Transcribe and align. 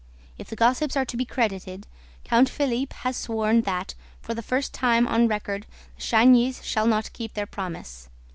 If 0.39 0.47
the 0.49 0.55
gossips 0.55 0.97
are 0.97 1.05
to 1.05 1.15
be 1.15 1.25
credited, 1.25 1.85
Count 2.23 2.49
Philippe 2.49 2.95
has 3.01 3.15
sworn 3.15 3.61
that, 3.61 3.93
for 4.19 4.33
the 4.33 4.41
first 4.41 4.73
time 4.73 5.05
on 5.07 5.27
record, 5.27 5.67
the 5.95 6.01
Chagnys 6.01 6.63
shall 6.63 6.87
not 6.87 7.13
keep 7.13 7.35
their 7.35 7.45
promise. 7.45 8.09